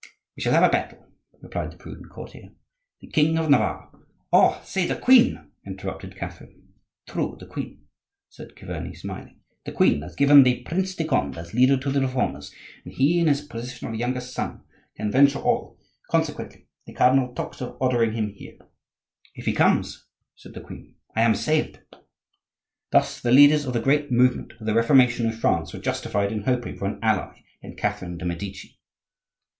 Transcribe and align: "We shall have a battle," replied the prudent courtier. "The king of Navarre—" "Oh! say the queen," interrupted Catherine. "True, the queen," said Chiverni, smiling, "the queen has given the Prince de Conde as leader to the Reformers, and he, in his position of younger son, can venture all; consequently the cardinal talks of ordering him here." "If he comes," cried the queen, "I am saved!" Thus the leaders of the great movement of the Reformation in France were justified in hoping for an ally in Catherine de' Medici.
"We 0.35 0.41
shall 0.41 0.53
have 0.53 0.63
a 0.63 0.69
battle," 0.69 1.11
replied 1.41 1.71
the 1.71 1.77
prudent 1.77 2.09
courtier. 2.09 2.53
"The 3.01 3.09
king 3.11 3.37
of 3.37 3.51
Navarre—" 3.51 3.91
"Oh! 4.33 4.59
say 4.65 4.87
the 4.87 4.95
queen," 4.95 5.51
interrupted 5.63 6.15
Catherine. 6.15 6.69
"True, 7.07 7.37
the 7.39 7.45
queen," 7.45 7.83
said 8.27 8.55
Chiverni, 8.57 8.95
smiling, 8.95 9.41
"the 9.63 9.71
queen 9.71 10.01
has 10.01 10.15
given 10.15 10.41
the 10.41 10.63
Prince 10.63 10.95
de 10.95 11.05
Conde 11.05 11.37
as 11.37 11.53
leader 11.53 11.77
to 11.77 11.91
the 11.91 12.01
Reformers, 12.01 12.51
and 12.83 12.95
he, 12.95 13.19
in 13.19 13.27
his 13.27 13.41
position 13.41 13.89
of 13.89 13.93
younger 13.93 14.21
son, 14.21 14.63
can 14.97 15.11
venture 15.11 15.37
all; 15.37 15.77
consequently 16.09 16.65
the 16.87 16.93
cardinal 16.95 17.35
talks 17.35 17.61
of 17.61 17.77
ordering 17.79 18.13
him 18.13 18.29
here." 18.33 18.57
"If 19.35 19.45
he 19.45 19.53
comes," 19.53 20.07
cried 20.41 20.55
the 20.55 20.61
queen, 20.61 20.95
"I 21.15 21.21
am 21.21 21.35
saved!" 21.35 21.77
Thus 22.89 23.21
the 23.21 23.31
leaders 23.31 23.65
of 23.65 23.73
the 23.73 23.79
great 23.79 24.11
movement 24.11 24.53
of 24.59 24.65
the 24.65 24.73
Reformation 24.73 25.27
in 25.27 25.33
France 25.33 25.73
were 25.75 25.79
justified 25.79 26.31
in 26.31 26.41
hoping 26.45 26.75
for 26.75 26.85
an 26.85 26.97
ally 27.03 27.43
in 27.61 27.75
Catherine 27.75 28.17
de' 28.17 28.25
Medici. 28.25 28.79